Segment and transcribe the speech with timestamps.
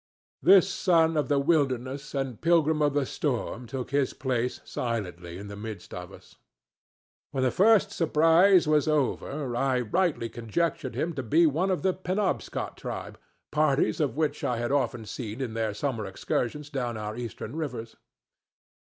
[0.41, 5.47] This son of the wilderness and pilgrim of the storm took his place silently in
[5.47, 6.37] the midst of us.
[7.29, 11.93] When the first surprise was over, I rightly conjectured him to be one of the
[11.93, 13.19] Penobscot tribe,
[13.51, 17.95] parties of which I had often seen in their summer excursions down our Eastern rivers.